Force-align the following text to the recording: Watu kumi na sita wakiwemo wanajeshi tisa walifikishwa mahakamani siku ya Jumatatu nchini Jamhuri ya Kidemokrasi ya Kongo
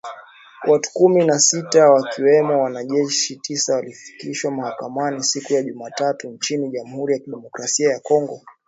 Watu 0.67 0.89
kumi 0.93 1.25
na 1.25 1.39
sita 1.39 1.89
wakiwemo 1.89 2.63
wanajeshi 2.63 3.35
tisa 3.35 3.75
walifikishwa 3.75 4.51
mahakamani 4.51 5.23
siku 5.23 5.53
ya 5.53 5.63
Jumatatu 5.63 6.29
nchini 6.29 6.69
Jamhuri 6.69 7.13
ya 7.13 7.19
Kidemokrasi 7.19 7.83
ya 7.83 7.99
Kongo 7.99 8.41